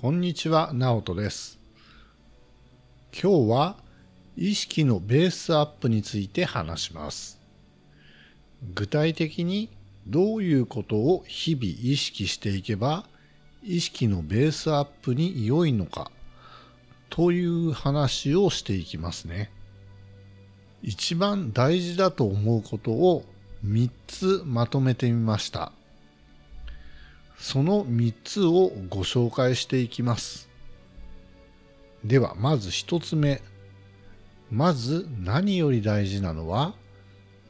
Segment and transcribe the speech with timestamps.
[0.00, 1.58] こんにちは、ナオトです。
[3.12, 3.76] 今日は
[4.34, 7.38] 意識のベースアップについて話します。
[8.74, 9.68] 具体的に
[10.06, 13.04] どういうことを日々意識していけば
[13.62, 16.10] 意識のベースアップに良いのか
[17.10, 19.52] という話をしていきますね。
[20.82, 23.26] 一番大事だと思うことを
[23.66, 25.72] 3つまとめてみました。
[27.40, 30.50] その3つをご紹介していきます。
[32.04, 33.40] では、まず1つ目。
[34.50, 36.74] まず何より大事なのは、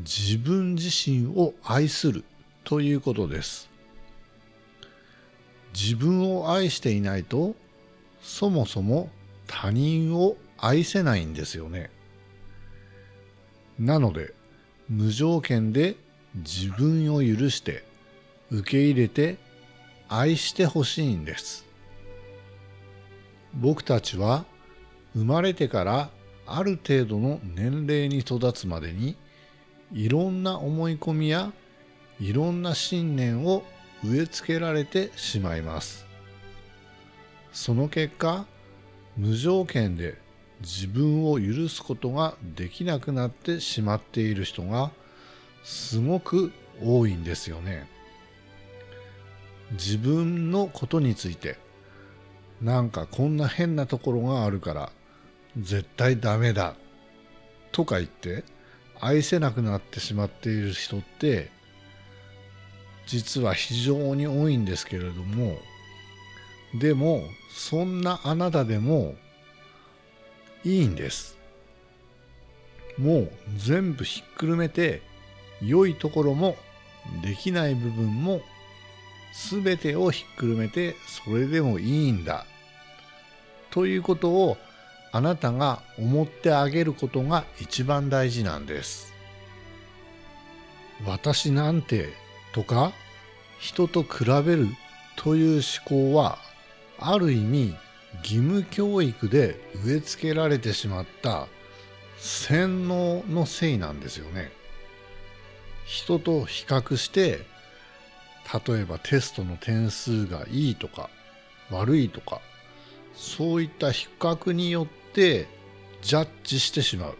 [0.00, 2.24] 自分自身を愛する
[2.64, 3.70] ということです。
[5.72, 7.56] 自分を愛していないと、
[8.20, 9.08] そもそも
[9.46, 11.90] 他人を愛せないんですよね。
[13.78, 14.34] なので、
[14.90, 15.96] 無条件で
[16.34, 17.84] 自分を許して、
[18.50, 19.47] 受け入れて
[20.08, 21.66] 愛してほしいんです。
[23.54, 24.44] 僕たちは
[25.14, 26.10] 生まれてから
[26.46, 29.16] ある程度の年齢に育つまでに
[29.92, 31.52] いろんな思い込みや
[32.20, 33.62] いろんな信念を
[34.04, 36.06] 植え付けられてしまいます。
[37.52, 38.46] その結果、
[39.16, 40.16] 無条件で
[40.60, 44.90] 自分を許すことができなくなってしまっている人が
[45.64, 47.97] すごく多いんですよね。
[49.72, 51.58] 自分のことについて
[52.62, 54.90] なんかこんな変なところがあるから
[55.58, 56.74] 絶対ダメだ
[57.72, 58.44] とか言って
[59.00, 61.50] 愛せなくなってしまっている人って
[63.06, 65.58] 実は非常に多いんですけれども
[66.80, 67.22] でも
[67.54, 69.14] そんなあなたでも
[70.64, 71.38] いいんです。
[72.98, 75.02] もう全部ひっくるめて
[75.62, 76.56] 良いところも
[77.22, 78.42] できない部分も
[79.32, 82.46] すべてをひっくるめてそれでもいいんだ
[83.70, 84.56] ということを
[85.12, 89.14] あなたが思ってあげることが一番大事なんです。
[91.06, 92.08] 私なんて
[92.52, 92.92] とか
[93.58, 94.66] 人と比べる
[95.16, 96.38] という思考は
[96.98, 97.74] ある意味
[98.22, 101.46] 義務教育で植え付けられてしまった
[102.18, 104.50] 洗脳のせいなんですよね。
[105.84, 107.40] 人と比較して
[108.66, 111.10] 例えばテストの点数がいいとか
[111.70, 112.40] 悪いとか
[113.14, 115.46] そういった比較によって
[116.00, 117.16] ジャッジしてしまう。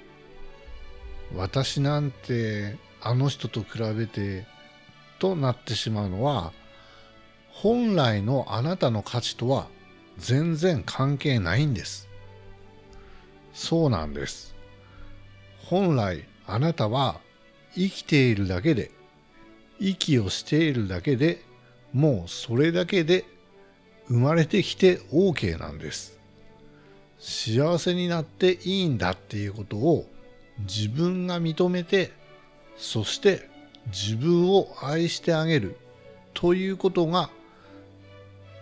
[1.37, 4.47] 私なんてあの人と比べて
[5.19, 6.53] となってしまうのは
[7.51, 9.67] 本来のあなたの価値とは
[10.17, 12.09] 全然関係ないんです。
[13.53, 14.55] そうなんです。
[15.65, 17.21] 本来あなたは
[17.75, 18.91] 生きているだけで
[19.79, 21.43] 息をしているだけで
[21.93, 23.25] もうそれだけで
[24.09, 26.19] 生まれてきて OK なんです。
[27.19, 30.07] 幸せになっていいんだっていうことを
[30.61, 32.13] 自分が認めて
[32.77, 33.49] そして
[33.87, 35.77] 自分を愛してあげる
[36.35, 37.31] ということが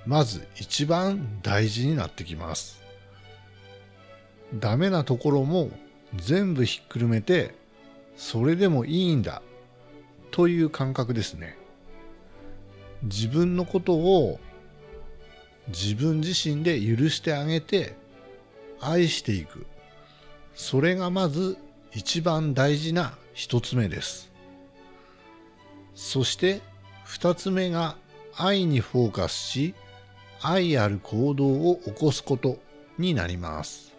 [0.06, 2.80] まず一番大事になってきます。
[4.54, 5.70] ダメなところも
[6.14, 7.54] 全部ひっくるめて
[8.16, 9.42] それでもいいんだ。
[10.36, 11.56] という感覚ですね。
[13.04, 14.38] 自分のことを
[15.68, 17.96] 自分自身で許してあげて
[18.78, 19.64] 愛していく。
[20.54, 21.56] それがまず
[21.94, 24.30] 一番大事な一つ目です。
[25.94, 26.60] そして
[27.04, 27.96] 二つ目が
[28.36, 29.74] 愛にフォーカスし
[30.42, 32.58] 愛ある行動を起こすこと
[32.98, 33.96] になります。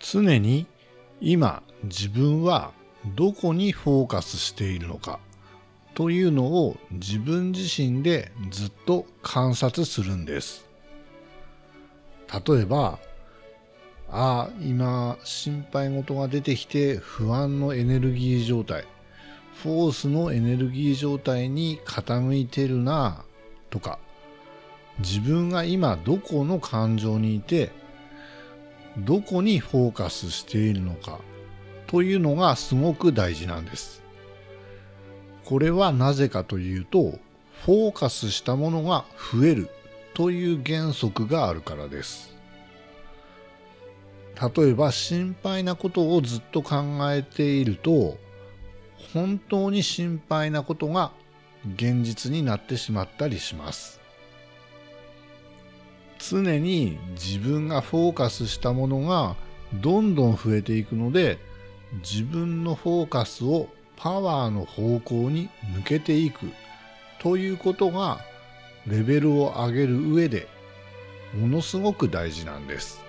[0.00, 0.66] 常に
[1.18, 2.74] 今自分は
[3.06, 5.20] どこにフォーカスしているのか
[5.94, 10.66] というのを自分自身でずっと観察するんです。
[12.46, 12.98] 例えば、
[14.10, 18.84] ああ、今心配事が出てきて不安のエネルギー状態、
[19.62, 23.24] フォースのエネルギー状態に傾いてるな
[23.70, 23.98] とか、
[24.98, 27.70] 自分が今どこの感情にいて、
[28.98, 31.20] どこにフォーカスしているのか。
[31.94, 34.02] というのがすごく大事なんです。
[35.44, 37.20] これはなぜかというと、
[37.64, 39.68] フォーカスしたものが増える
[40.12, 42.36] という原則があるからです。
[44.56, 46.82] 例えば心配なことをずっと考
[47.12, 48.18] えていると、
[49.12, 51.12] 本当に心配なことが
[51.76, 54.00] 現実になってしまったりします。
[56.18, 59.36] 常に自分がフォーカスしたものが
[59.74, 61.38] どんどん増えていくので、
[61.92, 66.50] 自分のフォーカスをパワーの方向に向けていく
[67.20, 68.20] ということが
[68.86, 70.48] レベルを上げる上で
[71.34, 73.04] ものすごく大事なんです。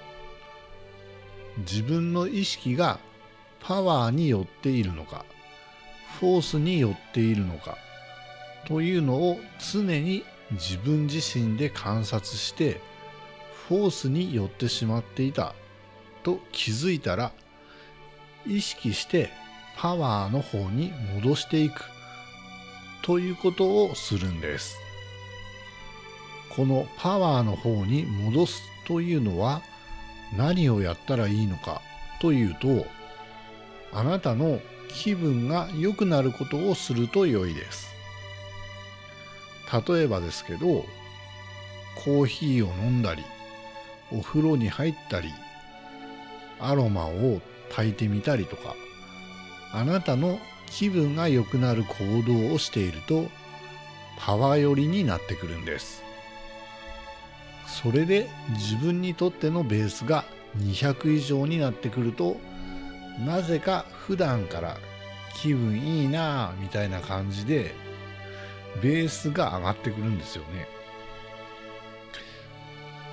[1.60, 3.00] 自分の意識が
[3.62, 5.26] パワーによっているのか
[6.20, 7.78] フォースによっているのか
[8.68, 12.82] というのを常に自分自身で観察して
[13.68, 15.56] フォースによってしまっていた
[16.24, 17.32] と気づいたら
[18.48, 19.32] 意識して
[19.78, 21.84] パワーの方に戻していく。
[23.02, 24.78] ということをするんです。
[26.56, 29.62] このパワーの方に戻すというのは
[30.38, 31.82] 何をやったらいいのか。
[32.20, 32.86] というと
[33.94, 34.60] あなたの
[34.90, 37.94] 気分が良くなることをすると良いです。
[39.88, 40.86] 例えばですけど
[42.04, 43.24] コーヒーを飲んだり
[44.12, 45.30] お風呂に入ったり
[46.60, 48.76] アロマを炊いてみたりとか。
[49.72, 53.30] あなたの気分が良くなる行動をしていると
[54.18, 56.02] パワー寄りになってくるんです。
[57.68, 60.24] それで自分にとってのベースが
[60.60, 62.38] 200以上になってくると
[63.26, 64.78] なぜか普段から
[65.34, 67.74] 気分いいなぁみたいな感じで
[68.82, 70.68] ベースが上がってくるんですよね。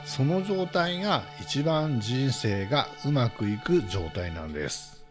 [0.04, 5.02] その状態が一番人生がうまくいく状態なんです。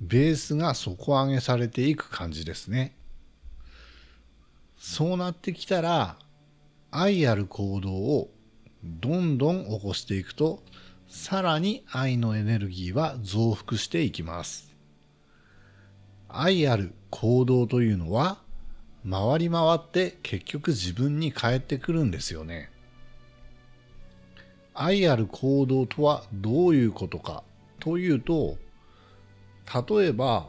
[0.00, 2.94] ベースが底上げされていく感じですね。
[4.78, 6.16] そうなってきたら
[6.90, 8.30] 愛ある行動を
[8.84, 10.62] どんどん起こしていくと
[11.08, 14.74] さらに愛のエネルギーは増幅していきます。
[16.28, 18.38] 愛ある行動というのは
[19.08, 22.70] 回り回って結局自分に返ってくるんですよね。
[24.80, 27.42] 愛ある行動とはどういうことか
[27.80, 28.56] というと
[29.88, 30.46] 例えば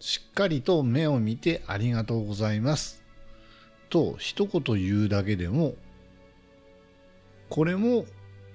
[0.00, 3.02] しっかりと目を見てありがとうございます
[3.90, 5.74] と一言言うだけでも
[7.48, 8.04] これも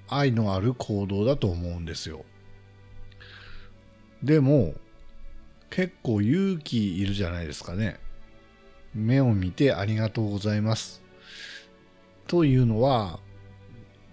[0.08, 2.24] 愛のある行動だと思うんですよ。
[4.22, 4.74] でも
[5.70, 7.98] 結構勇気いるじゃないですかね。
[8.92, 11.00] 目を見てありがとうございます。
[12.26, 13.20] というのは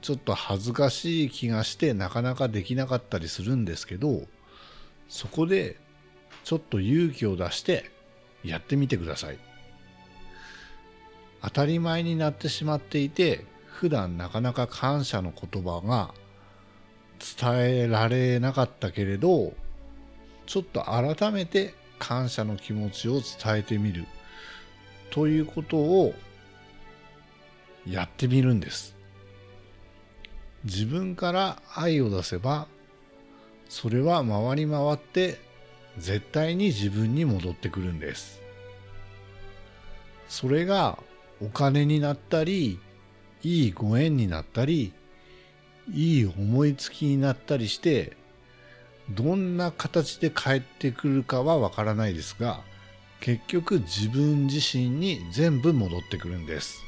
[0.08, 4.22] ちょっと恥ずかしい気がしてなかなかできなかったりするんですけど
[5.10, 5.76] そこで
[6.46, 7.92] ちょっと勇気を出して
[8.42, 9.38] やってみてください。
[11.42, 16.14] 当たり前になってしまっていて普段なかなか感謝の言葉が
[17.42, 19.52] 伝えられなかったけれど
[20.46, 24.06] ちょっと改めて感謝の気持ちを伝えてみる
[25.10, 26.14] ということを
[27.86, 28.97] やってみるんです。
[30.64, 32.68] 自分から愛を出せば
[33.70, 35.40] それは回り回って
[35.98, 38.42] 絶対に自分に戻ってくるんです。
[40.28, 41.00] それが
[41.42, 42.80] お金になったり
[43.44, 44.94] いいご縁になったり
[45.94, 48.18] いい思いつきになったりして
[49.10, 52.62] どんな形で帰ってくるかはわからないですが
[53.22, 56.84] 結局自分自身に全部戻ってくるんです。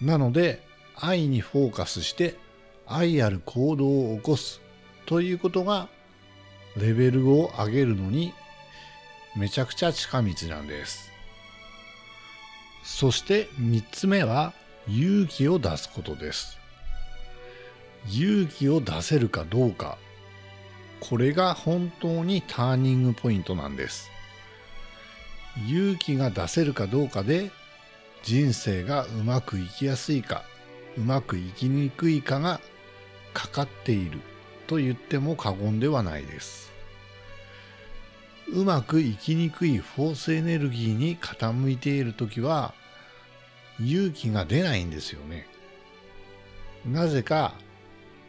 [0.00, 0.62] なので
[0.96, 2.36] 愛にフォーカスして
[2.86, 4.60] 愛ある行動を起こす
[5.06, 5.88] ということが
[6.76, 8.32] レベルを上げるのに
[9.36, 11.10] めちゃくちゃ近道なんです。
[12.82, 14.52] そして3つ目は
[14.88, 16.58] 勇気を出すことです。
[18.08, 19.96] 勇気を出せるかどうか。
[21.00, 24.10] これが本当にターニングポイントなんです。
[25.68, 27.50] 勇気が出せるかどうかで
[28.22, 30.44] 人生がうまくいきやすいか。
[30.96, 32.60] うまくいきにくいかが
[33.32, 34.20] かかっている
[34.66, 36.72] と言っても過言ではないです。
[38.52, 42.74] うまくいきにくいフォースエネルギーに傾いている時は
[43.80, 45.46] 勇気が出ないんですよね。
[46.86, 47.54] なぜか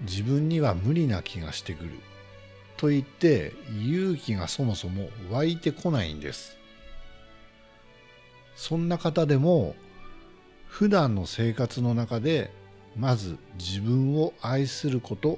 [0.02, 1.92] 自分には無理な気がしてくる。
[2.78, 6.58] と言って勇気がそもそも湧いてこないんです。
[8.56, 9.76] そんな方でも
[10.74, 12.50] 普段の生活の中で
[12.98, 15.38] まず自分を愛すること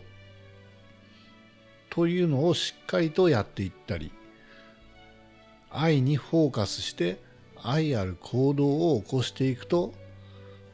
[1.89, 4.13] というのをしっかりとやっていったり
[5.69, 7.21] 愛にフォーカスして
[7.61, 9.93] 愛ある行動を起こしていくと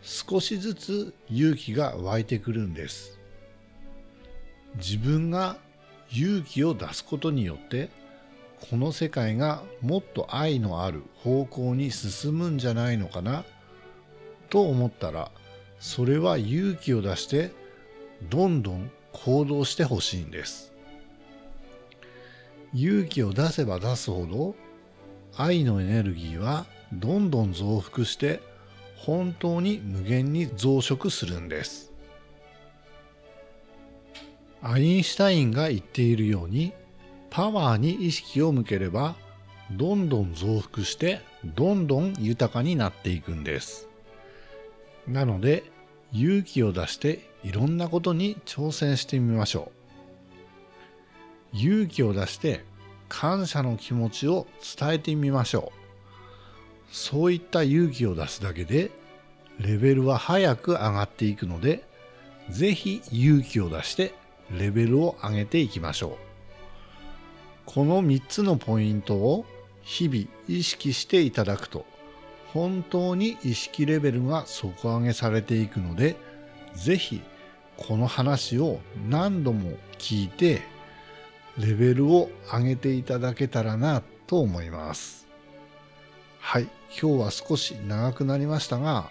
[0.03, 3.20] 少しずつ勇気が湧いてくるんです。
[4.75, 5.58] 自分が
[6.12, 7.89] 勇気を出すことによって
[8.70, 13.44] この世界がもっと愛のある方向に進むんじゃないのかな。
[14.51, 15.31] と思ったら
[15.79, 17.51] それは勇気を出して
[18.29, 20.72] どんどん行動してほしいんです。
[22.74, 24.55] 勇気を出せば出すほど
[25.36, 28.41] 愛のエネルギーはどんどん増幅して
[28.96, 31.91] 本当に無限に増殖するんです。
[34.62, 36.74] アインシュタインが言っているように
[37.29, 39.15] パワーに意識を向ければ
[39.72, 43.90] どんどん増幅してどんどん豊かになっていくんです。
[45.08, 45.63] なので
[46.13, 49.72] 勇気を出していろんなことに挑戦してみましょ
[51.53, 51.58] う。
[51.58, 52.63] 勇気を出して
[53.10, 56.96] 感謝の気持ちを伝えてみましょう。
[56.96, 58.91] そういった勇気を出すだけで
[59.60, 61.84] レベルは早く上がっていくので
[62.50, 64.13] ぜひ勇気を出して
[64.51, 66.31] レベルを上げていきましょう。
[67.65, 69.46] この3つのポイントを
[69.81, 71.86] 日々意識していただくと
[72.53, 76.15] 本当に意識レベルが底上げされていくので
[76.74, 77.22] ぜひ
[77.77, 78.79] この話を
[79.10, 80.62] 何度も聞いて
[81.58, 85.27] レベルを上げていただけたらなと思います。
[86.39, 89.10] はい今日は少し長くなりましたが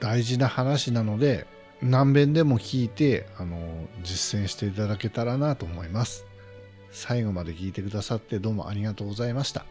[0.00, 1.46] 大事な話なので
[1.82, 3.58] 何遍でも聞いてあの
[4.02, 6.26] 実践していただけたらなと思います。
[6.90, 9.64] 最後まで聞いてくださってどうもありがとうございました。